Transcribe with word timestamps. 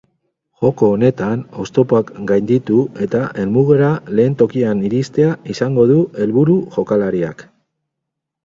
Joko 0.61 0.87
honetan 0.93 1.41
oztopoak 1.63 2.09
gainditu 2.31 2.79
eta 3.07 3.21
helmugara 3.43 3.91
lehen 4.21 4.39
tokian 4.41 4.83
iristea 4.89 5.37
izango 5.57 5.89
du 5.93 5.99
helburu 6.25 6.57
jokalariak. 6.79 7.47